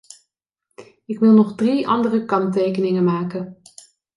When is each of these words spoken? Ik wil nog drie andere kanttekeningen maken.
Ik 1.05 1.19
wil 1.19 1.33
nog 1.33 1.55
drie 1.55 1.87
andere 1.87 2.25
kanttekeningen 2.25 3.03
maken. 3.03 3.59